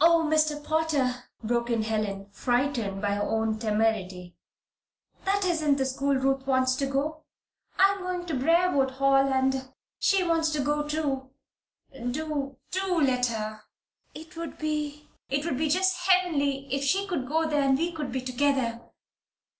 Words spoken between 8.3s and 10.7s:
Briarwood Hall, and she wants to